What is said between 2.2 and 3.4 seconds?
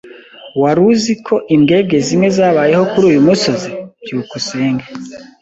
zabayeho kuri uyu